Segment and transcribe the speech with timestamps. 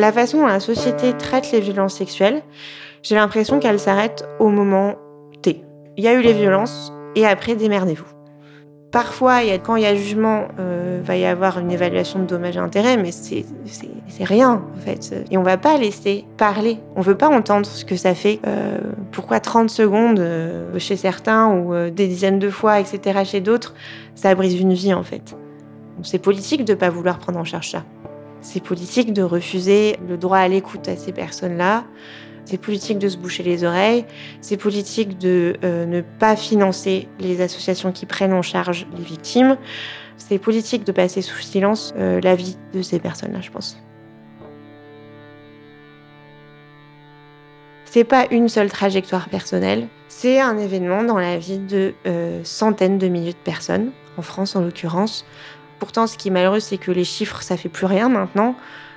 [0.00, 2.40] La façon dont la société traite les violences sexuelles,
[3.02, 4.94] j'ai l'impression qu'elle s'arrête au moment
[5.42, 5.62] T.
[5.98, 8.06] Il y a eu les violences et après démerdez-vous.
[8.92, 12.56] Parfois, il quand il y a jugement, euh, va y avoir une évaluation de dommages
[12.56, 13.44] et intérêts, mais c'est
[14.24, 15.14] rien en fait.
[15.30, 16.78] Et on va pas laisser parler.
[16.96, 18.40] On veut pas entendre ce que ça fait.
[18.46, 18.78] Euh,
[19.12, 23.20] pourquoi 30 secondes euh, chez certains ou des dizaines de fois, etc.
[23.26, 23.74] chez d'autres,
[24.14, 25.36] ça brise une vie en fait.
[26.04, 27.84] C'est politique de pas vouloir prendre en charge ça.
[28.42, 31.84] C'est politique de refuser le droit à l'écoute à ces personnes-là.
[32.44, 34.04] C'est politique de se boucher les oreilles.
[34.40, 39.56] C'est politique de euh, ne pas financer les associations qui prennent en charge les victimes.
[40.16, 43.78] C'est politique de passer sous silence euh, la vie de ces personnes-là, je pense.
[47.84, 52.98] C'est pas une seule trajectoire personnelle, c'est un événement dans la vie de euh, centaines
[52.98, 55.24] de milliers de personnes, en France en l'occurrence.
[55.80, 58.54] Pourtant, ce qui est malheureux, c'est que les chiffres, ça fait plus rien maintenant.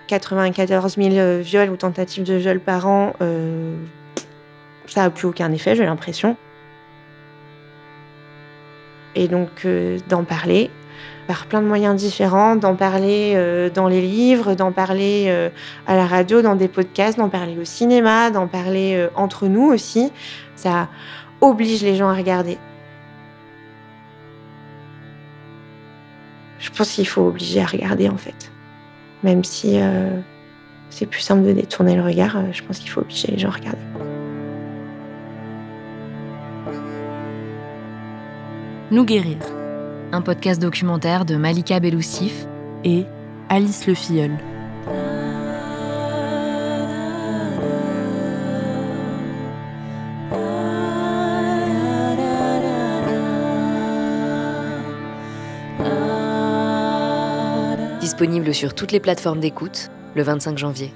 [0.07, 3.75] 94 000 viols ou tentatives de viol par an, euh,
[4.85, 6.35] ça n'a plus aucun effet, j'ai l'impression.
[9.15, 10.69] Et donc, euh, d'en parler
[11.27, 15.49] par plein de moyens différents, d'en parler euh, dans les livres, d'en parler euh,
[15.87, 19.71] à la radio, dans des podcasts, d'en parler au cinéma, d'en parler euh, entre nous
[19.71, 20.11] aussi,
[20.55, 20.89] ça
[21.41, 22.57] oblige les gens à regarder.
[26.63, 28.49] Je pense qu'il faut obliger à regarder en fait.
[29.21, 30.17] Même si euh,
[30.89, 33.49] c'est plus simple de détourner le regard, euh, je pense qu'il faut obliger les gens
[33.49, 33.81] à regarder.
[38.91, 39.37] Nous guérir.
[40.13, 42.45] Un podcast documentaire de Malika Beloussif
[42.85, 43.05] et
[43.49, 44.37] Alice Le Filleul.
[58.03, 60.93] Disponible sur toutes les plateformes d'écoute le 25 janvier.